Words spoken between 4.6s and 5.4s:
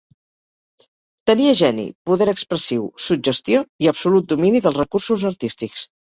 dels recursos